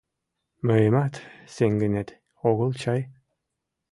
[0.67, 1.13] Мыйымат
[1.55, 2.09] сеҥынет
[2.49, 3.01] огыл чай?